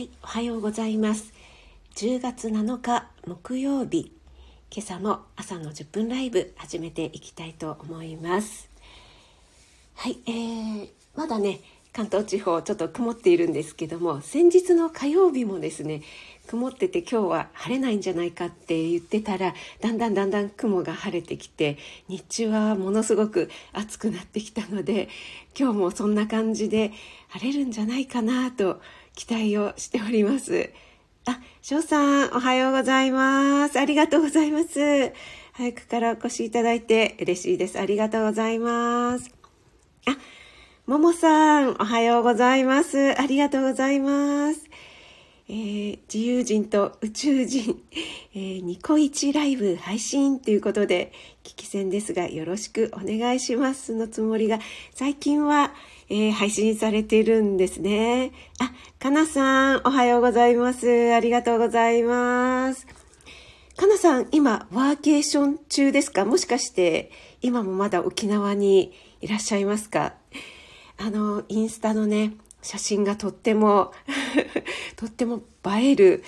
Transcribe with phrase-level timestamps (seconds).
[0.00, 1.34] はい、おはようございます。
[1.96, 4.10] 10月7日木曜日、
[4.74, 8.70] 今朝も朝の10分ライブ始めていきたいと思います。
[9.96, 11.60] はい、えー、まだね、
[11.92, 16.00] 関東地方ちょっと曇っているんですけども、先日の火曜日もですね、
[16.46, 21.76] 曇ってて今日は晴れないんじゃないかって言ってたら、だんだんだんだん雲が晴れてきて、
[22.08, 25.10] 日中はものすごく暑くなってきたので、
[25.54, 26.90] 今日もそんな感じで
[27.28, 28.80] 晴れるんじゃないかなと
[29.14, 30.70] 期待をしております。
[31.26, 33.78] あ、翔さん、おはようございます。
[33.78, 35.12] ありがとうございます。
[35.52, 37.78] 早くからお越しいただいて嬉しいです。
[37.78, 39.30] ありがとうございます。
[40.06, 40.16] あ、
[40.86, 43.20] ももさん、おはようございます。
[43.20, 44.70] ありがとうございます。
[45.48, 47.82] えー自由人と宇宙人、
[48.34, 54.60] えーニコイチライブ配信ということで、聞き戦ですが、よろしくお願いしますのつもりが、
[54.94, 55.74] 最近は、
[56.12, 58.32] えー配信されているんですね。
[58.58, 61.14] あ、かなさん、おはようございます。
[61.14, 62.86] ありがとうございます。
[63.76, 66.24] かなさん、今、ワーケーション中ですか？
[66.24, 70.14] もしかして、今もまだ沖縄にいらっしゃいますか？
[70.98, 73.92] あの、インスタのね、写真がとっても、
[74.96, 75.42] とっても
[75.78, 76.24] 映える、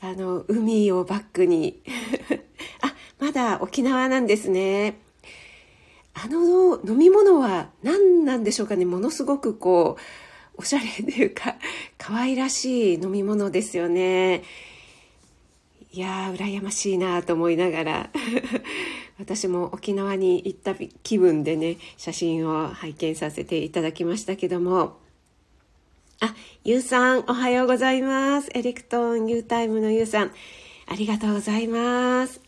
[0.00, 1.82] あの、海をバックに。
[2.82, 5.00] あ、まだ沖縄なんですね。
[6.14, 10.02] あの飲み物は何なんでしょうかねものすごくこう、
[10.56, 11.56] おしゃれというか、
[11.98, 14.44] 可愛らしい飲み物ですよね。
[15.92, 18.10] いやー、羨ましいなと思いながら、
[19.18, 24.98] 私も沖縄に行った気分でね、写真を拝見させていただきましたけども、
[26.20, 28.50] あ、ゆうさん、おはようございます。
[28.54, 30.32] エレクトーン U タイムのゆうさん、
[30.86, 32.40] ありがとうございます。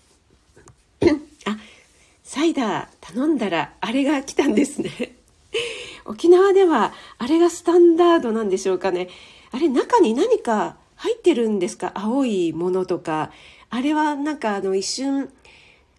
[2.29, 5.15] サイダー頼んだらあれが来たんですね。
[6.05, 9.09] 沖縄ではあれがスタンダードなんでしょうかね。
[9.53, 11.93] あれ中に何か入ってるんですか？
[11.95, 13.31] 青いものとか。
[13.71, 15.31] あれはなんかあの一瞬、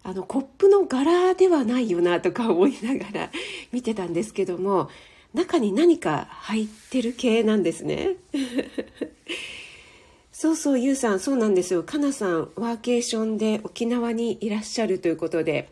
[0.02, 3.30] あのコップの柄ではないよなとか思いながら
[3.72, 4.90] 見てたんですけども、
[5.32, 8.16] 中に何か入ってる系なんですね。
[10.30, 11.82] そうそう、ゆうさん、そうなんですよ。
[11.84, 15.68] かなさん、ワーケーションで沖縄にいらっしゃるということで、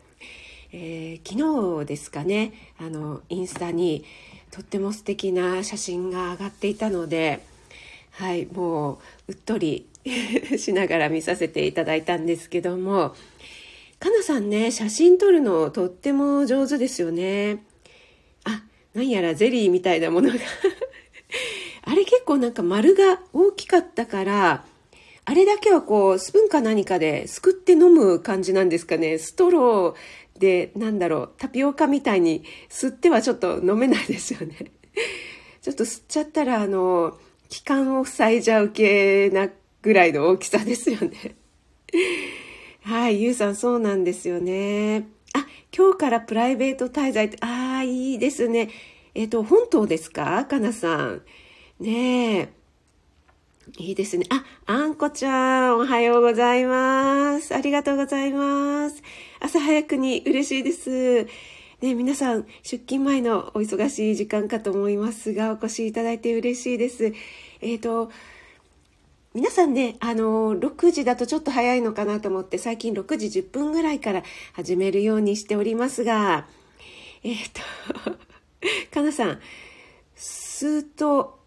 [0.79, 4.05] えー昨日ですかね、あの、インスタに
[4.51, 7.43] とっても素敵な写真が上がっていたので、
[8.11, 8.97] はい、もう、
[9.29, 9.87] うっとり
[10.59, 13.15] しながら見させていただいたんですけども、
[13.99, 17.63] かなさんね、写真撮るのとっても上手ですよね。
[18.43, 18.61] あ、
[18.93, 20.35] なんやらゼリーみたいなものが。
[21.85, 24.65] あれ結構なんか丸が大きかったから、
[25.29, 29.17] あれだけはこう、スプーンか何かですくって飲む感じなんですかね。
[29.17, 29.95] ストロー
[30.39, 34.55] で、なんだろう、タピオカみたいに吸ってはちょっと飲めないですよね。
[35.61, 37.17] ちょっと吸っちゃったら、あの、
[37.49, 39.49] 気管を塞いじゃう系な
[39.81, 41.35] ぐらいの大きさですよね。
[42.83, 45.07] はい、ゆうさんそうなんですよね。
[45.33, 48.69] あ、今日からプライベート滞在って、ああ、いいですね。
[49.13, 50.45] えっ、と、本島ですか？
[50.45, 51.21] かなさん。
[51.79, 52.56] ねえ。
[53.75, 54.25] いいですね。
[54.29, 57.53] あ、あんこちゃん、おはようございます。
[57.53, 59.03] ありがとうございます。
[59.41, 61.27] 朝早くに嬉しいです。
[61.81, 67.13] ね、皆さん、出勤前のお忙しい時間かと思いますが、お越しいただいて嬉しいです。
[67.61, 68.09] えっ、と、
[69.33, 74.23] 皆さんね、あの、6時だとちょっと早いのかなと思って、最近6時10分ぐらいから
[74.53, 76.47] 始めるようにしておりますが、
[77.21, 77.61] えっ、と、
[78.91, 79.39] かなさん、
[80.15, 81.37] 吸うと、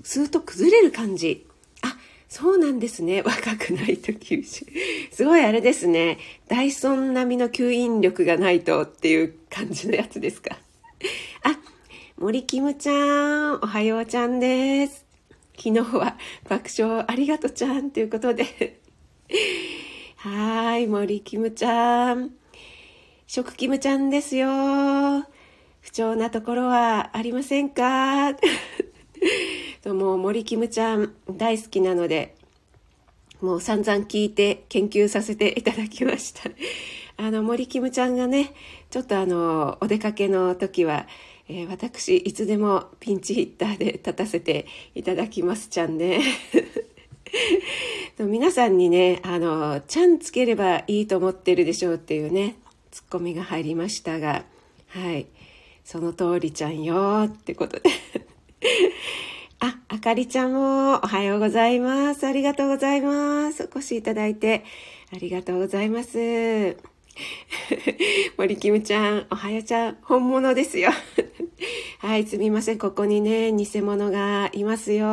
[0.00, 1.46] ん吸うと崩れる感じ。
[1.82, 1.96] あ、
[2.28, 3.22] そうなんですね。
[3.26, 4.66] 若くないと吸収。
[5.10, 6.18] すごいあれですね。
[6.48, 10.58] ダイソン並みの吸引力がないとっていう感じのやつですか。
[11.42, 11.58] あ、
[12.16, 15.04] 森キムちゃん、おはようちゃんです。
[15.56, 16.16] 昨日は
[16.48, 18.80] 爆笑ありがとちゃんということで。
[20.16, 22.34] はーい、森キムちゃん。
[23.26, 24.48] 食キムちゃんですよ。
[25.80, 28.34] 不調なところはありませんか？
[29.84, 32.34] ともう森キムちゃん大好きなので、
[33.42, 36.50] もう散々聞いて研究させていただきました。
[37.22, 38.54] あの、森キムちゃんがね、
[38.88, 41.06] ちょっとあの、お出かけの時は、
[41.50, 44.64] えー私、いつでもピンチヒッターで 立たせて
[44.94, 46.22] いただきますちゃんね。
[48.18, 52.56] 皆さんにね、あの、ちゃんつければいいと思ってるでしょうっていうね、
[52.90, 54.46] ツッコミが入りましたが、
[54.88, 55.26] はい。
[55.84, 57.90] その通りちゃんよってことで。
[59.64, 62.26] あ、あかりちゃんもおはようございます。
[62.26, 63.62] ありがとうございます。
[63.62, 64.62] お越しいただいて
[65.10, 66.76] ありがとうございます。
[68.36, 70.90] 森キムちゃん、おはよちゃん、本物ですよ。
[72.00, 72.78] はい、すみません。
[72.78, 75.06] ここにね、偽物がいますよ。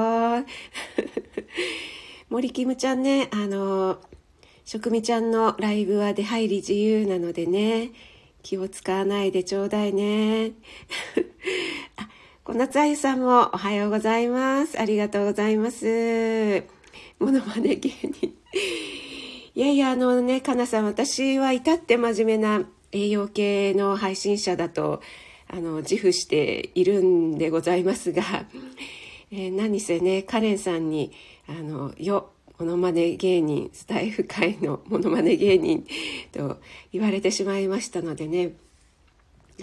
[2.30, 4.02] 森キムちゃんね、あの、
[4.66, 7.92] 食味ちゃんのライブは出入り自由なのでね、
[8.44, 10.52] 気を使わないでちょうだいね。
[12.52, 14.78] 小夏あゆさんもおはようございます。
[14.78, 16.66] ありがとうございます。
[17.18, 18.26] ものまね芸人。
[19.56, 25.02] いやいや、あのね、かなさん、私は至って真面目な栄養系の配信者だと、
[25.48, 28.22] あの、自負しているんでございますが、
[29.32, 31.14] えー、何せね、カレンさんに、
[31.48, 35.88] あの、よ、モノマネ芸人、スタイフ界のモノマネ芸人
[36.34, 36.60] と
[36.92, 38.56] 言われてしまいましたのでね、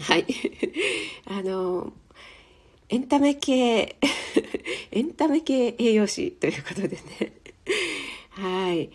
[0.01, 0.25] はい。
[1.27, 1.93] あの、
[2.91, 3.97] エンタメ系、
[4.93, 7.33] エンタメ系栄養士ということでね、
[8.33, 8.91] はい。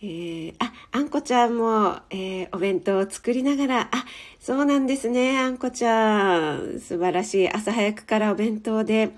[0.00, 4.06] えー、あ、あんこちゃんも、えー、お弁当を作りながら、あ、
[4.40, 6.80] そうなんですね、あんこちゃん。
[6.80, 7.48] 素晴らしい。
[7.48, 9.10] 朝早くからお弁当で。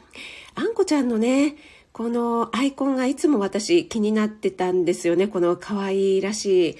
[0.55, 1.57] あんこちゃんのね、
[1.93, 5.29] このアイコンがいつも私気になってたんですよね。
[5.29, 6.77] この可愛らしい、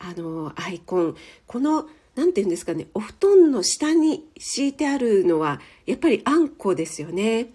[0.00, 1.16] あの、アイコン。
[1.46, 7.50] この、なんて言うんですかね、お布団の下に敷いてあるのは、やっぱりあんこですよね。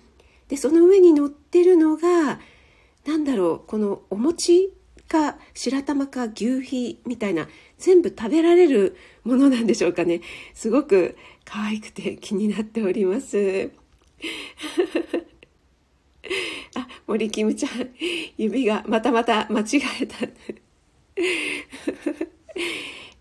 [0.47, 2.39] で、その上に乗ってるのが、
[3.05, 4.73] なんだろう、このお餅
[5.07, 10.21] か白玉か牛皮みたいな全部食べられるものなんでしょうかね。
[10.53, 13.71] すごく可愛くて気になっております。
[16.75, 17.89] あ森キムちゃん
[18.37, 20.15] 指がまたまた間違えた。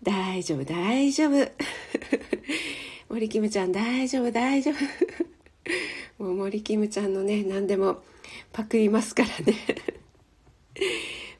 [0.03, 1.51] 大丈夫大丈夫
[3.09, 4.71] 森キムちゃん大丈夫大丈
[6.19, 8.03] 夫もう森キムちゃんのね何でも
[8.51, 9.55] パクりますからね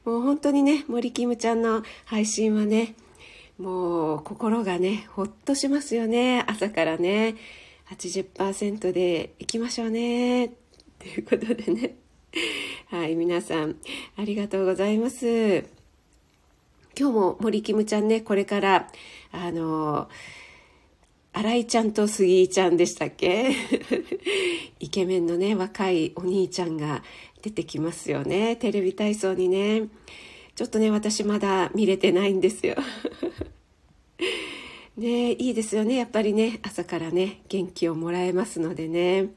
[0.08, 2.94] もう本当にね、森キムちゃんの配信はね、
[3.58, 6.46] もう心がね、ほっとしますよね。
[6.46, 7.34] 朝からね、
[7.90, 10.48] 80%でいきましょうね。
[10.98, 11.96] ということでね。
[12.86, 13.76] はい、皆さん、
[14.16, 15.77] ありがとうございます。
[16.98, 18.88] 今日も森キムちゃんね、これから、
[19.30, 20.08] あの、
[21.32, 23.54] 新井ちゃんと杉井ちゃんでしたっけ？
[24.80, 27.04] イケメンのね、若いお兄ちゃんが
[27.40, 28.56] 出てきますよね。
[28.56, 29.86] テレビ体操にね。
[30.56, 32.74] ちょっとね私まだ見れてないんですよ。
[34.96, 35.94] ねいいですよね。
[35.94, 39.28] やっぱりね朝からね元気をもらえますのでね。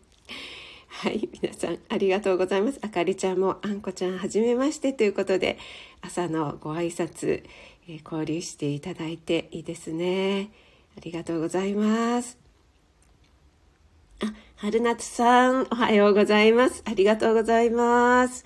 [0.88, 2.80] はい皆さんありがとうございます。
[2.82, 5.60] あかりちゃんもあんこちゃんはじめましてということで
[6.02, 7.44] 朝のご挨拶、
[7.88, 10.50] え、交流していただいていいですね
[10.98, 12.42] ありがとうございます
[14.24, 16.84] あ、春夏さん、おはようございます。
[16.86, 18.46] ありがとうございます。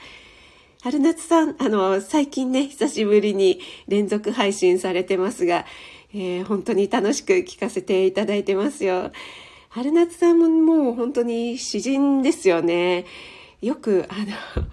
[0.81, 3.59] 春夏さん、あの、最近ね、久しぶりに
[3.89, 5.65] 連続配信されてますが、
[6.13, 9.11] えー、本当に楽しく聞かせていただいてますよ。
[9.67, 13.03] 春夏さんももう本当に詩人ですよね。
[13.61, 14.67] よく、あの、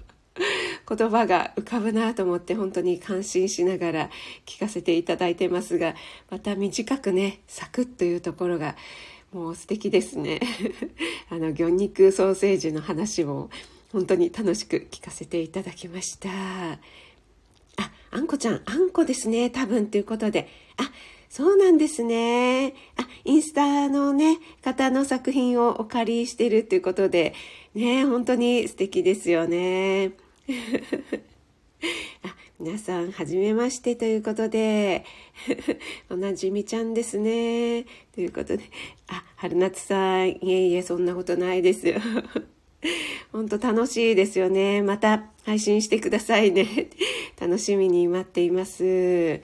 [0.89, 4.11] 言葉が浮かぶなと思って本当に感心しながら
[4.47, 5.95] 聞かせていただいてますが
[6.31, 8.77] また短くねサクッというところが
[9.33, 10.41] もう素敵ですね。
[11.31, 13.49] あの魚肉ソーセージの話も
[13.91, 16.29] 本当に楽しく聞かせていただきました。
[16.31, 16.79] あ
[18.11, 20.49] あんこちゃんあんこですね多分ということで。
[20.77, 20.91] あ
[21.31, 22.75] そうなんですね。
[22.97, 27.33] あインスタのね方の作品をお借りしてるっていうことで
[27.75, 30.13] ね本当に素敵ですよね。
[32.25, 35.05] あ皆さん、はじめましてということで、
[36.11, 37.85] おなじみちゃんですね。
[38.13, 38.65] ということで、
[39.09, 42.01] あ、春夏さん、いえいえ、そんなことないですよ。
[43.31, 44.83] 本当楽しいですよね。
[44.83, 46.89] また配信してくださいね。
[47.41, 49.41] 楽しみに待っています。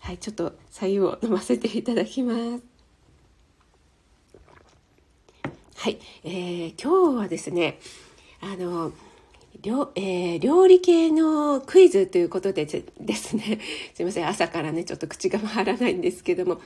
[0.00, 2.62] はい、ちょっと左右を飲ませていただきます。
[5.76, 7.78] はい、えー、今日はですね、
[8.40, 8.92] あの、
[9.66, 13.58] 料,、えー、料理系のクイズということでですね。
[13.94, 14.28] すいません。
[14.28, 16.60] 朝からねちょっと口が回らないんですけども。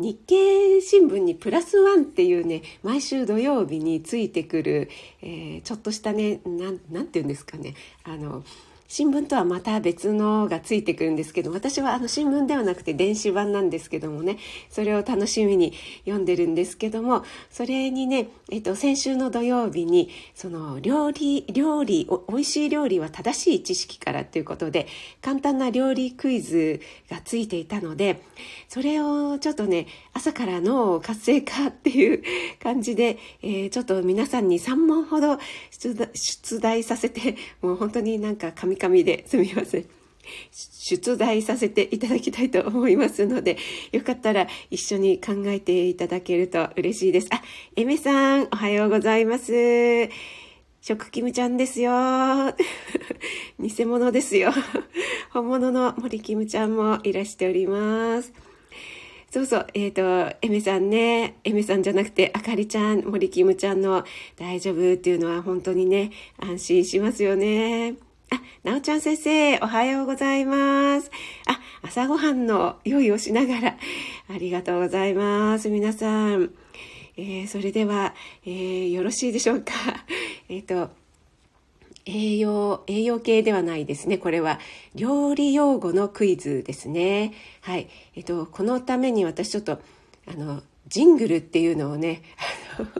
[0.00, 4.88] 日経新聞にプラスワンっていうね毎週土曜日についてくる、
[5.22, 7.74] えー、ちょっとしたねなんて言うんですかね。
[8.04, 8.44] あの
[8.90, 14.38] 新聞とはまた別のがついてくるんですけど私はあの新聞ではなくて電子版なんですけどもね
[14.70, 15.74] それを楽しみに
[16.06, 24.86] 読んでるんですけどもそれにね、えっと、先週の土曜日にその料理料理お美味しい料理は正しい知識からということで
[25.20, 26.80] 簡単な料理クイズ
[27.10, 28.22] がついていたので
[28.68, 32.22] それをちょっとね朝から脳活性化っていう
[32.62, 35.38] 感じで、えー、ちょっと皆さんに3問ほど
[35.70, 39.86] 出題させてもう本当になんか噛み噛みですみません。
[40.52, 43.56] 出題させていただきたいと思いますので、
[43.92, 47.28] よかったら一緒に考えていただけると嬉しいです。
[47.30, 47.42] あ、
[47.76, 50.08] エメさん、おはようございます。
[50.80, 51.92] 食キムちゃんですよ。
[53.58, 54.52] 偽物ですよ。
[55.32, 58.32] 本物の森キムちゃんもいらしております。
[59.30, 64.04] そうそう、えっ、ー、と、エメさんね、エメさんじゃなくて、あかりちゃん、森キムちゃんの
[64.36, 68.07] 大丈夫っていうのは本当にね、安心しますよね。
[68.30, 71.10] あ、なおちゃん先生、おはようございます。
[71.46, 73.76] あ、朝ごはんの用意をしながら、
[74.28, 75.70] ありがとうございます。
[75.70, 76.52] 皆さん。
[77.16, 79.72] えー、それでは、えー、よろしいでしょうか？
[80.48, 80.90] えっ、と、
[82.04, 84.18] 栄養、栄養系ではないですね。
[84.18, 84.60] これは
[84.94, 87.32] 料理用語のクイズですね。
[87.62, 87.88] はい。
[88.14, 89.80] えっ、と、このために私ちょっと、
[90.26, 92.22] あの、ジングルっていうのをね、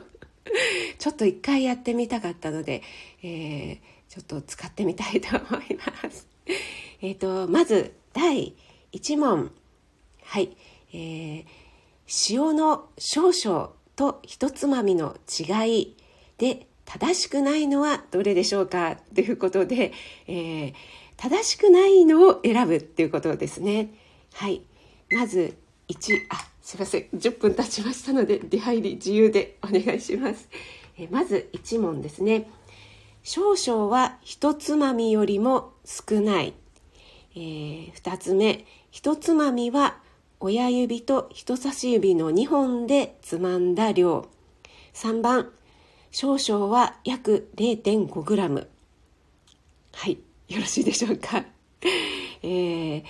[0.98, 2.82] ちょっと一回やってみたかったので、
[3.22, 3.78] えー、
[4.18, 6.26] ちょっと使ってみたいと思います。
[7.00, 8.56] えっと、まず、第
[8.92, 9.52] 1問。
[10.24, 10.56] はい。
[10.92, 11.44] えー、
[12.28, 15.96] 塩の少々と一つまみの違い
[16.38, 19.92] で正しくないのはどれでしょうかということで、
[20.26, 20.74] えー、
[21.16, 23.94] 正しくないのを選ぶっていうことですね。
[24.32, 24.62] はい。
[25.12, 25.56] まず
[25.88, 27.02] 1、あ、すいません。
[27.14, 30.48] 10分経ちましたので、出入り自由でお願いします。
[30.96, 32.50] えー、まず1問ですね。
[33.30, 36.54] 少々は一つまみよりも少ない。
[37.36, 39.98] えー、2つ目、一つまみは
[40.40, 44.26] 親指と人差し指の2本でつまんだ量。
[44.94, 45.50] 3番、
[46.10, 48.66] 少々は約 0.5g。
[49.92, 50.18] はい、
[50.48, 51.44] よろしいでしょうか。
[52.42, 53.04] えー、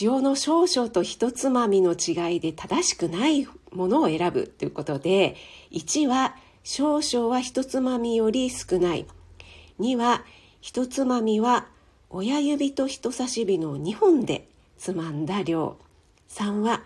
[0.00, 5.36] 塩の少々と一つまみの違いで正しくないものを選ぶということで、
[5.70, 9.06] 1は少々は一つまみより少ない。
[9.80, 10.24] 2は
[10.60, 11.66] 一つまみは
[12.10, 15.76] 親指と人差し指の2本でつまんだ量。
[16.28, 16.82] 3は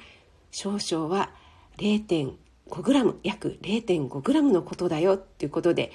[0.51, 1.31] 少々は
[1.79, 5.93] 0.5g 約 0.5g のことだよっていうことで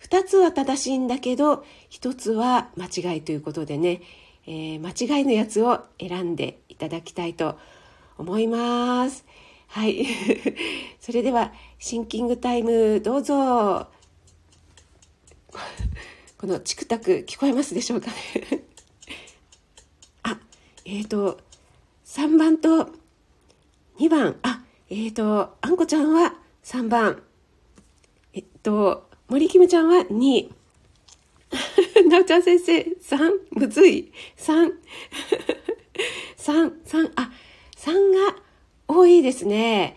[0.00, 4.02] 2つは正しいんだけど1つは間違いということでね、
[4.46, 7.58] えー、間違いのやつを選んでいただきたいと
[8.16, 9.24] 思います。
[9.74, 10.06] はい。
[11.02, 13.88] それでは、シンキングタイム、どうぞ。
[16.38, 18.14] このチクタク聞こえますでしょうかね。
[20.22, 20.38] あ、
[20.84, 21.40] えっ、ー、と、
[22.04, 22.92] 3番と
[23.98, 27.24] 2番、あ、えっ、ー、と、あんこちゃんは3番。
[28.32, 30.52] えっと、森キムちゃんは2。
[32.10, 34.12] なおちゃん先生、3、むずい。
[34.36, 34.72] 3。
[36.36, 37.32] 3、3、あ、
[37.76, 38.43] 3が
[38.88, 39.96] 多いですね。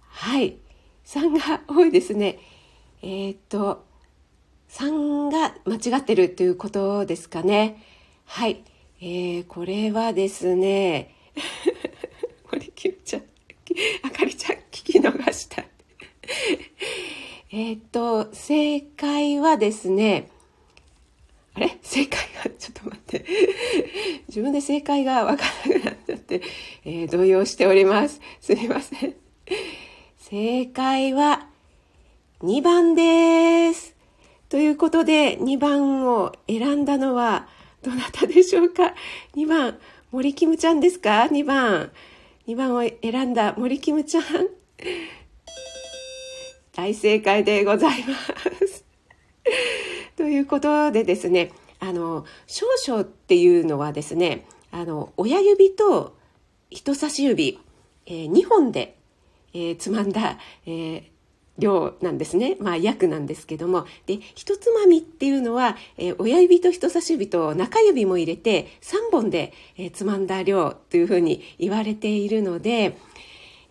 [0.00, 0.56] はい。
[1.04, 2.38] 3が多いですね。
[3.02, 3.84] えー、っと、
[4.70, 7.82] 3が間違ってるということですかね。
[8.24, 8.64] はい。
[9.00, 11.14] えー、これはですね、
[12.50, 13.22] 森キムちゃん。
[14.02, 15.64] あかりちゃん聞き逃した。
[17.52, 20.30] えっと、正解はですね、
[21.54, 21.78] あれ？
[21.82, 23.24] 正解が、ちょっと待って。
[24.28, 26.42] 自分で正解がわからなくなっちゃって、
[26.88, 28.20] えー、動揺しております。
[28.40, 29.16] すみません。
[30.18, 31.48] 正解は
[32.42, 33.96] 2番です。
[34.48, 37.48] ということで、2番を選んだのは
[37.82, 38.94] どなたでしょうか
[39.34, 39.80] ?2 番、
[40.12, 41.90] 森キムちゃんですか ?2 番。
[42.46, 44.24] 2番を選んだ森キムちゃん。
[46.72, 48.14] 大正解でございま
[48.64, 48.84] す。
[50.14, 51.50] ということでですね、
[51.80, 56.14] あの、少々っていうのはですね、あの、親指と
[56.70, 57.58] 人差し指、
[58.06, 58.96] えー、2本で、
[59.54, 61.02] えー、つまんだ、えー、
[61.58, 62.56] 量なんですね。
[62.60, 63.86] まあ、約なんですけども。
[64.06, 72.98] で、一つまみっていうのは、えー、親指と人差し指と中指も入れて3本で、えー、つまんだ量というふうに言われているので、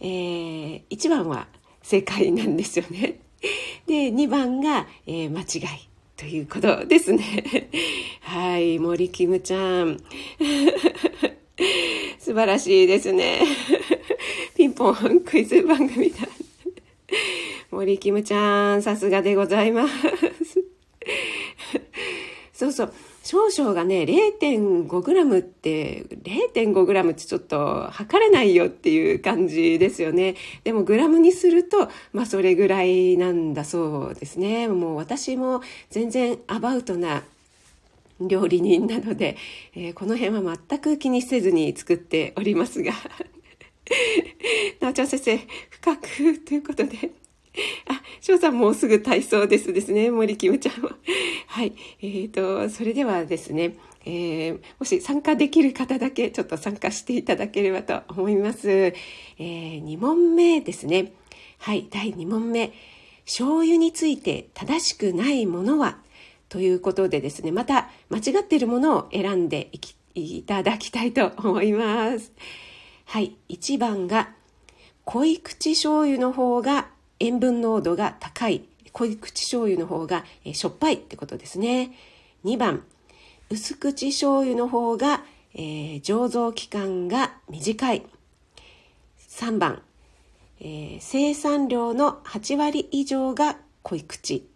[0.01, 1.47] えー、1番は
[1.81, 3.19] 正解なんですよね。
[3.85, 5.79] で、2番が、えー、間違い
[6.17, 7.69] ということですね。
[8.21, 9.99] はい、森キムちゃん。
[12.25, 13.39] 素晴らしいですね。
[14.57, 16.27] ピンポンクイズ番組だ。
[17.69, 19.93] 森キムちゃん、さすがでございます。
[22.51, 22.93] そうそう。
[23.21, 24.05] 少々がね、
[24.41, 30.33] 0.5g って、0.5g ってちょっと測れないよっていう感じですよね。
[30.63, 34.67] でもグラムにすると、まあそれぐらいなんだそうですね。
[34.67, 37.23] もう私も全然アバウトな
[38.19, 39.37] 料理人なので、
[39.75, 42.93] えー、この辺は全く気にせずに作っておりますが。
[44.79, 47.11] なおちゃん先生、深くということで、
[47.87, 50.09] あ、翔さんもうすぐ体操ですですね。
[50.11, 50.97] 森キムちゃんは。
[51.47, 51.73] はい。
[52.01, 58.69] えっ、ー、と、それではですね、えー、もし参加できる方だけちょっと参加していただければと思います。
[58.69, 61.13] えー、2問目ですね。
[61.59, 62.71] はい、第2問目。
[63.25, 65.97] 醤油について正しくないものは
[66.55, 69.69] ということでですね、また間違っているものを選んで
[70.13, 72.31] いただきたいと思います。
[73.03, 74.29] はい、1番が
[75.03, 76.87] 濃い口醤油の方が
[77.19, 78.63] 塩分濃度が高い。
[78.93, 81.91] 濃い口醤油の方が、えしょっぱいってことですね。
[82.45, 82.85] 2番、
[83.49, 88.05] 薄口醤油の方が、えー、醸造期間が短い。
[89.27, 89.81] 3番、
[90.61, 94.54] えー、生産量の8割以上が濃い口。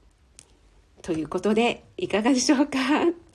[1.02, 2.78] ということで、いかがでしょうか？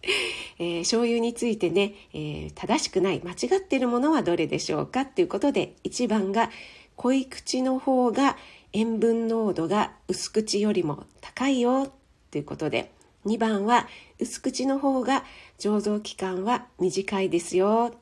[0.59, 6.51] えー、醤油についてね、えー、正しくない、間違ってるものはどれでしょうかっていうことで、1番が
[6.97, 8.37] 濃い口の方が
[8.73, 11.93] 塩分濃度が薄口よりも高いよ
[12.31, 12.93] ということで、
[13.27, 13.89] 2番は
[14.21, 15.25] 薄口の方が
[15.59, 17.95] 醸造期間は短いですよ。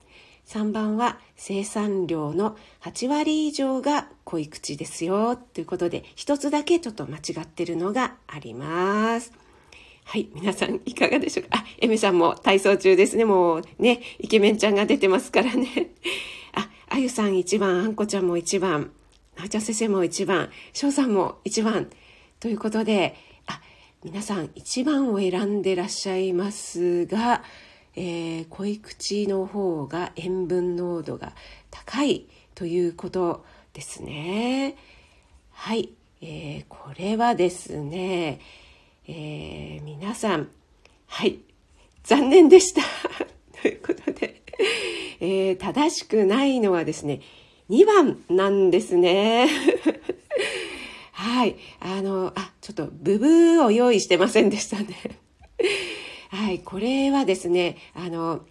[0.46, 5.36] 3番は生産量の8割以上が濃い口ですよ。
[5.36, 9.41] ということで、一つだけちょっと間違ってるのがあります。
[10.04, 11.58] はい、皆さんいかがでしょうか？
[11.58, 13.24] あ、エメさんも体操中ですね。
[13.24, 15.90] もうね、イケメンちゃんが出てますからね。
[16.52, 18.90] あ、あゆさん1番、あんこちゃんも1番、
[19.36, 21.88] なおちゃん先生も1番、しょうさんも1番。
[22.40, 23.14] ということで、
[23.46, 23.62] あ
[24.04, 27.42] 皆さん1番を選んでらっしゃいますが、
[27.94, 31.32] えー、濃い口の方が塩分濃度が
[31.70, 34.76] 高いということですね。
[35.52, 35.90] はい、
[36.20, 38.40] えー、これはですね、
[39.08, 40.48] えー、皆さん、
[41.08, 41.40] はい、
[42.04, 42.82] 残念でした。
[43.60, 44.42] ということで、
[45.18, 47.20] えー、正しくないのはですね、
[47.68, 49.48] 2番なんですね。
[51.12, 51.56] はい。
[51.80, 54.96] あの、あ、ちょっとブブーを用意してませんでしたね。
[56.30, 56.60] はい。
[56.60, 58.46] これはですね、あの、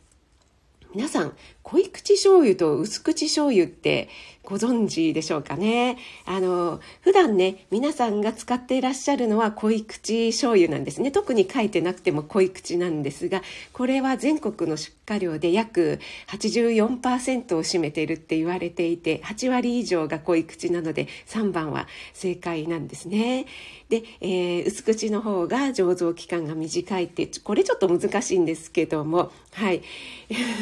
[0.93, 4.10] 皆さん、濃い口醤油と薄口醤油って
[4.43, 5.98] ご存知でしょうかね。
[6.25, 11.12] あの、普段ね、皆さんが使っていらっしゃるのは濃い口醤油なんですね。
[11.12, 23.45] 特に書いてなくても濃い口なんですが、これは全国の出荷量で約84%を占めているって言われていて、8割以上が濃い口なので、3番は正解なんですね。
[23.89, 29.84] で、えー、薄口の方が醸造期間が短いって、これちょっと難しいんですけども、はい。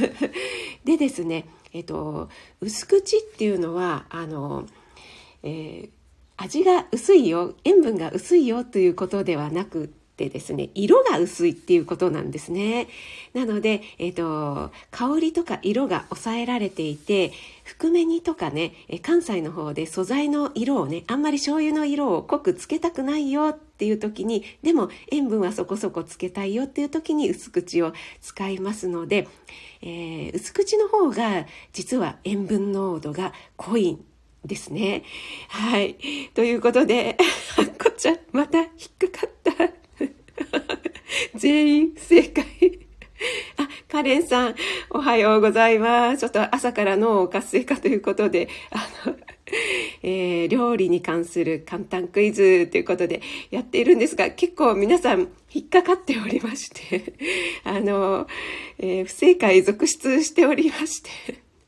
[0.84, 2.30] でですね、えっと、
[2.62, 4.66] 薄口っていうのはあの、
[5.44, 5.90] えー、
[6.38, 9.88] 味が薄いよ塩分が薄いよということではなくっ
[10.20, 12.90] てですね色が薄いっていうことなんですね
[13.34, 17.32] なので、えっと、香りとか色が抑えられていて
[17.64, 29.28] 含め煮とかね関西の方で素材の色をねあんまり醤油の色を濃くつけたくないよっていう時にでも塩分はそこそこつけたいよっていう時に薄口を使いますので
[29.82, 34.06] えー、薄口の方が実は塩分濃度が濃いん
[34.46, 35.04] ですね。
[35.50, 35.96] はい。
[36.34, 37.18] ということで、
[37.82, 39.39] こっちゃん、また引っかかった。
[41.36, 42.46] 全員正解。
[43.58, 44.56] あ、カレンさん、
[44.90, 46.20] おはようございます。
[46.20, 49.18] ちょっと朝から脳活性化ということで、あの、
[50.04, 53.22] えー、料理に関する簡単クイズということで
[53.52, 57.14] やっているんですが、結構皆さん引っかかっておりまして、
[57.64, 58.28] あの、
[58.78, 61.10] えー、不正解続出しておりまして、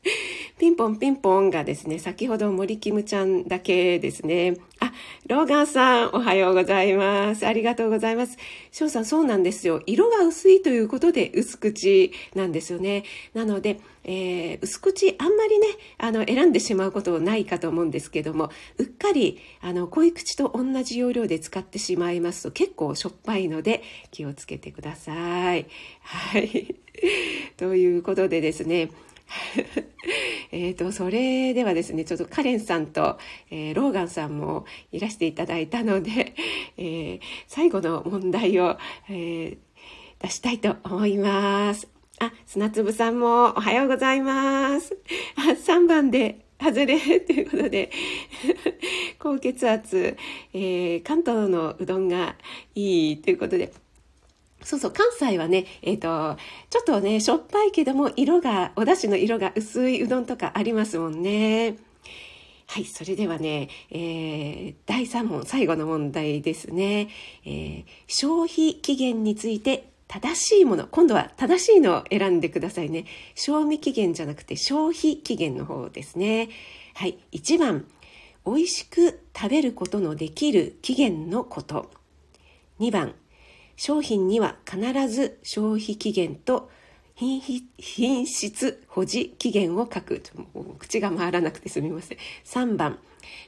[0.58, 4.56] ピンポンピンポンがですね、先ほど森キムちゃんだけですね。
[4.80, 4.92] あ、
[5.28, 7.46] ローガンさん、おはようございます。
[7.46, 8.36] ありがとうございます。
[8.72, 9.80] 翔さん、そうなんですよ。
[9.86, 13.04] 色が薄いということで薄口なんですよね。
[13.32, 25.66] なので、えー、薄口あんまりね、あの、選んでしまうことないかと思うんですけども、うっかり、あの、濃い口と同じ要領で使ってしまいますと結構しょっぱいので気をつけてください。
[26.00, 26.74] はい。
[27.56, 28.90] ということでですね、
[30.52, 33.18] えっと、それではですね、ちょっとカレンさんと、
[33.50, 36.34] えー、ローガンさんもいらしていただいたので、
[36.76, 38.76] えー、最後の問題を、
[39.08, 39.56] えー、
[40.20, 41.88] 出したいと思います。
[42.18, 44.96] あ、砂粒さんもおはようございます。
[45.36, 47.90] あ、3番で外れ ということで
[49.18, 50.16] 高血圧、
[50.52, 52.36] えー、関東のうどんが
[52.74, 53.72] いいということで、
[54.64, 61.76] そうそう、関西はね、えっ、ー、と、ちょっとね、しょっぱいけども、色が、お出汁の色が薄いうどんとかありますもんね。
[62.66, 67.08] はい、それではね、えー、第3問、最後の問題ですね。
[67.44, 73.04] えー、消費期限について正しいもの、今度は正しいのを選んでくださいね。
[73.34, 76.48] 賞味期限じゃなくて消費期限の方ですね。
[76.94, 77.86] はい、1番、
[78.46, 81.90] 美味しく食べることのできる期限のこと。
[82.80, 83.14] 2番、
[83.82, 86.70] 商品には必ず消費期限と
[87.16, 90.22] 品質保持期限を書く。
[90.78, 92.18] 口が回らなくてすみません。
[92.44, 93.00] 3番、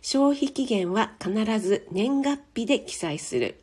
[0.02, 3.60] 消費期限は必ず年月日で記載する。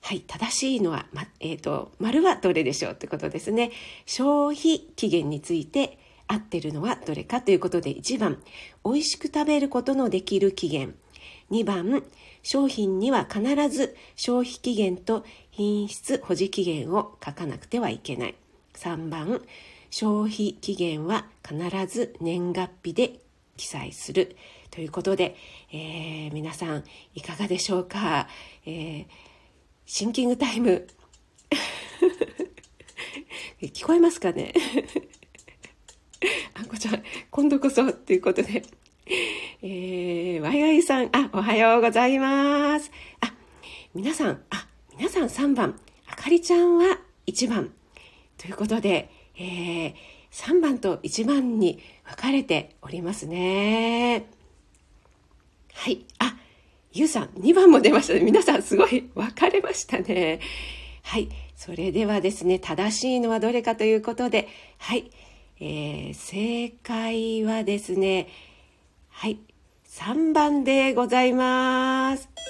[0.00, 3.72] はい、正しいのは、ま、えっ、ー、と、丸はどれでしょうってことですね。
[4.06, 5.98] 消費期限について
[6.28, 8.40] 合ってるのはどれかということで、1番、
[8.84, 10.94] 美味しく食べることのできる期限。
[11.50, 12.04] 2番、
[12.42, 18.34] 商品には必ず消費期限と品質保持期限を書かなくてはいけない。
[18.74, 19.42] 3番、
[19.90, 23.20] 消費期限は必ず年月日で
[23.56, 24.36] 記載する。
[24.70, 25.36] ということで、
[25.72, 28.28] えー、皆さんいかがでしょうか、
[28.64, 29.06] えー、
[29.84, 30.86] シンキングタイム。
[33.60, 34.54] 聞こえますかね？
[36.54, 37.86] あんこちゃん今度こそ。
[37.88, 38.62] っていうことで。
[39.62, 43.30] えー、ワイワイさんあおはようございますあ
[43.94, 47.70] 皆さんあ皆さん3番あかりちゃんは1番
[48.38, 49.94] ということで、えー、
[50.30, 54.24] 3番と1番に分かれておりますね。
[55.74, 56.06] はい。
[56.18, 56.34] あ、
[56.92, 58.20] ゆうさん、2番も出ましたね。
[58.20, 60.40] 皆さん、すごい分かれましたね。
[61.02, 61.28] はい。
[61.54, 65.10] それではですね、正しいのはどれかということで、はい。
[65.60, 68.28] えー、正解はですね、
[69.10, 69.38] はい。
[70.00, 72.26] 3番でございます。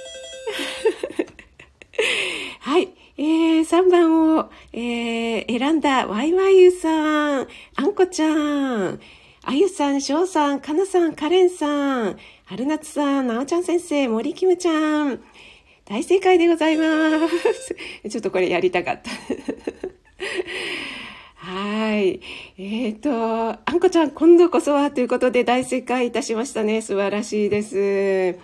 [2.60, 2.90] はい。
[3.18, 9.00] えー、3番を、えー、選んだワイワイユさん、あんこちゃん、
[9.42, 15.20] あゆさん、しょうさん、かなさん、かれんさん、春夏さん、なおちゃん先生、森きむちゃん、
[15.84, 16.84] 大正解でございま
[17.28, 17.74] す。
[18.08, 19.10] ちょっとこれやりたかった。
[21.50, 22.20] はい。
[22.58, 26.80] えっ、ー、と、あんこちゃん、今度こそはということで大正解いたしましたね。
[26.80, 28.38] 素晴らしいです。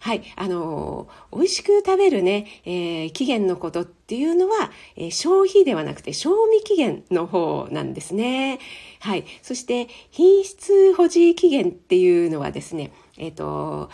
[0.00, 0.22] はい。
[0.34, 8.58] あの、美味しく食べるね、えー、期限のことっていうのは、えー、消費ではなくて賞味期限の方なんですね。
[8.98, 9.24] はい。
[9.42, 13.90] そして、品質保持期限っていうのはですね、えっ、と、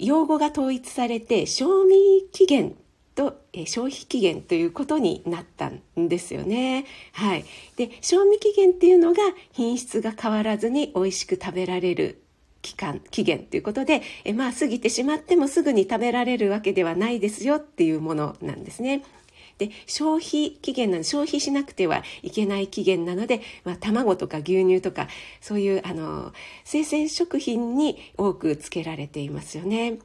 [0.00, 1.94] 用語が統一されて、賞味
[2.32, 2.76] 期限
[3.18, 6.84] と、え消費期限ということになったんですよね。
[7.12, 7.44] はい。
[7.74, 9.18] で、賞味期限っていうのが
[9.50, 12.22] 品質が変わらずに美味しく食べられる
[12.62, 19.02] 期間、期限ということで、えまあ過ぎてしまってもすぐに食べられるわけではないですよっていうものなんですね。
[19.58, 25.08] で消費期限なの消費しなくてはいけない期限なので、まあ、卵とか牛乳とか
[25.40, 29.98] そういうあの生鮮食品に多くつけられていますよね。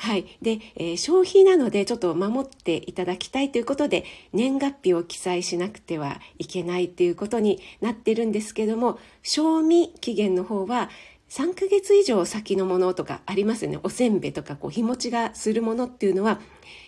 [0.00, 0.24] はい。
[0.40, 10.88] で、えー、消費なのでちょっと守っていただきたいということで、年月日を記載しなくてはいけないということになってるんですけども、賞味期限の方は
[11.28, 13.78] 3ヶ月以上先のものとかありますよね。
[13.82, 16.40] おせんべいとかこう日持ちがするものっていうのは、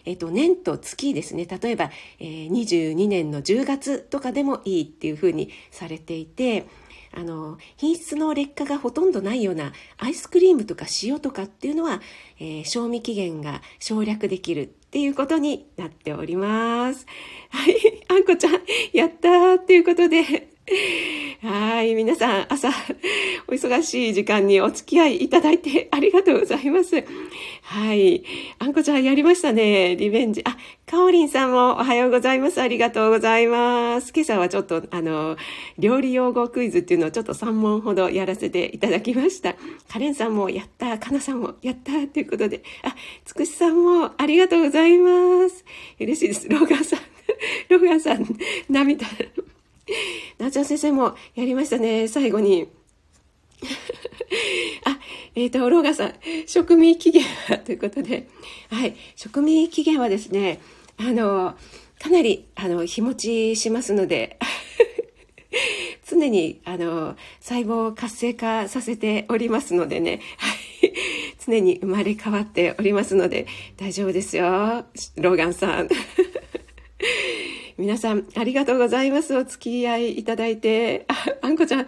[0.06, 1.44] えっ、と、年と月ですね。
[1.44, 6.66] 例えば、えー、22年の10月とかでもいいっていうふうにされていて、
[7.14, 12.00] あの、品質の劣化がほとんどないようなアイスクリームとか塩とかっていうのは、
[12.38, 17.06] えー、賞味期限が省略できるっていうことになっております。
[17.50, 17.76] はい、
[18.08, 18.60] あんこちゃん、
[18.92, 20.51] やったーっていうことで、
[21.42, 21.94] はい。
[21.94, 22.68] 皆さん、朝、
[23.48, 27.04] お忙しい時間にお付き合いいただいてありがとうございます。
[27.62, 28.22] はい。
[28.60, 29.96] あんこちゃんやりましたね。
[29.96, 30.42] リベンジ。
[30.44, 32.62] あ、かおりんさんもおはようございます。
[32.62, 34.12] ありがとうございます。
[34.14, 35.36] 今朝はちょっと、あの、
[35.78, 39.56] 料理用語クイズっていうのをちょっと3問ほどやらせていただきました。
[39.88, 40.96] カレンさんもやった。
[40.98, 42.06] かなさんもやった。
[42.06, 42.62] ということで。
[42.84, 42.94] あ、
[43.24, 45.64] つくしさんもありがとうございます。
[45.98, 46.48] 嬉しいです。
[46.48, 47.00] ローガンさん。
[47.68, 48.24] ローガンさん、
[48.70, 49.06] 涙。
[50.38, 52.68] なちゃん先生もやりましたね、最後に。
[54.84, 54.98] あ、
[55.34, 56.14] えっ、ー、と、ローガさん、
[56.46, 58.28] 食味期限はということで、
[58.70, 60.60] はい、食味期限はですね、
[60.96, 61.56] あの、
[62.00, 64.38] かなり、あの、日持ちしますので、
[66.08, 70.92] 常に、あの、細胞を活性化させておりますのでね、はい、
[71.44, 74.44] 常に生まれ変わっておりますので、大丈夫ですよ、
[75.16, 75.88] ローガンさん。
[77.82, 79.36] 皆さん、ありがとうございます。
[79.36, 81.04] お付き合いいただいて。
[81.08, 81.86] あ、あんこちゃん、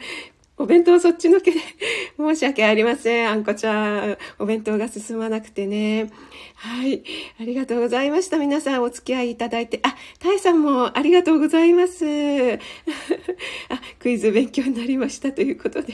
[0.56, 1.60] お弁当そっちのけで
[2.18, 3.30] 申し訳ありません。
[3.30, 6.10] あんこちゃん、お弁当が進まなくてね。
[6.56, 7.04] はい。
[7.40, 8.38] ありがとうございました。
[8.38, 9.78] 皆さんお付き合いいただいて。
[9.84, 12.04] あ、タイさんもありがとうございます。
[13.70, 15.92] あ、クイズ勉強になりましたということで。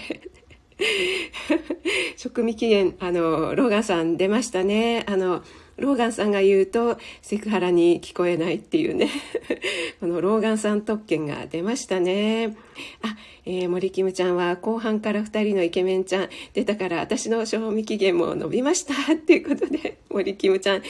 [2.17, 5.05] 食味期限、あの、ロガさん出ましたね。
[5.07, 5.43] あの、
[5.81, 9.09] ローガンさんが言うとセクハラに聞こえないっていうね。
[10.01, 12.57] このローガンさん特権が出ましたね。
[13.03, 13.17] あ、
[13.47, 16.29] えー、森キムちゃんは後半から2人のイケメンちゃん。
[16.53, 18.95] 出たから私の賞味期限も伸びました。
[19.13, 20.83] っていうことで 森キムちゃん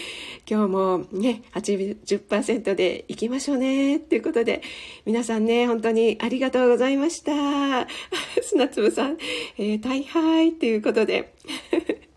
[0.48, 3.96] 今日もね80%でいきましょうね。
[3.96, 4.62] っていうことで
[5.07, 7.87] 皆さんね本当にありがとうございました。
[8.42, 9.18] 砂粒さん、
[9.57, 11.33] えー、大敗っていうことで。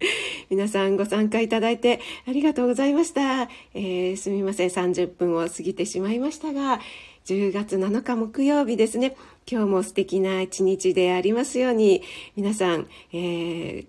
[0.49, 3.49] 皆さんご参加いただいてありがとうございました。
[3.73, 6.79] えー、すみません、30分を過ぎてしまいましたが、
[7.25, 9.15] 10月7日木曜日ですね。
[9.49, 12.01] 今日も素敵な一日でありますように、
[12.35, 13.85] 皆さん、えー、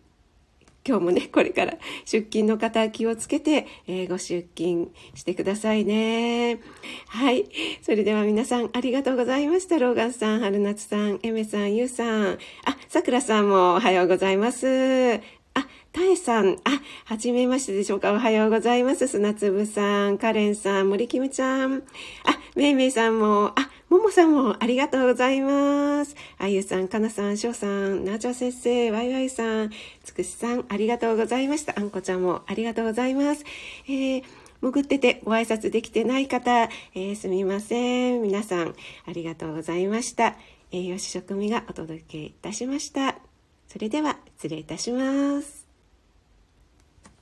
[0.87, 1.75] 今日もね、これから
[2.05, 6.61] 出勤の方気をつけて、えー、ご出勤してくださいね。
[7.09, 7.47] はい。
[7.83, 9.79] それでは皆さんありがとうございました。
[9.79, 12.39] ローガンさん、春夏さん、エメさん、ユウさん。
[12.67, 15.44] あ、さくらさんもおはようございます。
[15.95, 18.13] たえさん、あ、はじめましてでしょうか。
[18.13, 19.07] おはようございます。
[19.07, 21.75] 砂粒さん、カレンさん、森キムちゃん。
[21.77, 21.81] あ、
[22.57, 26.17] めいめいさんも、あ、ももさんもありがとうございます。
[26.39, 29.71] あゆさん、かなさん、しょうさん、なーちゃん先生、わいわいさん、
[30.03, 31.79] つくしさん、ありがとうございました。
[31.79, 33.45] あんこちゃんもありがとうございます。
[33.87, 34.23] えー
[34.63, 38.23] 潜っててご挨拶できてない方、えー、すみません。
[38.23, 38.75] 皆さん、
[39.07, 40.37] ありがとうございました。
[40.73, 43.17] 栄養士食味がお届けいたしました。
[43.69, 45.64] それでは、失礼いたします。